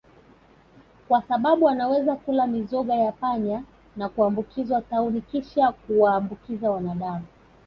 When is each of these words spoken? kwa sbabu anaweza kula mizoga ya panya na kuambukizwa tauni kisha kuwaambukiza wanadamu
kwa 1.07 1.21
sbabu 1.21 1.69
anaweza 1.69 2.15
kula 2.15 2.47
mizoga 2.47 2.95
ya 2.95 3.11
panya 3.11 3.63
na 3.97 4.09
kuambukizwa 4.09 4.81
tauni 4.81 5.21
kisha 5.21 5.71
kuwaambukiza 5.71 6.71
wanadamu 6.71 7.25